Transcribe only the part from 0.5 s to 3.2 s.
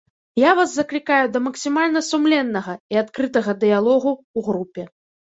вас заклікаю да максімальна сумленнага і